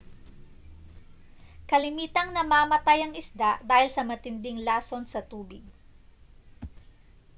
[1.69, 5.61] kalimitang namamatay ang isda dahil sa matinding lason sa tubig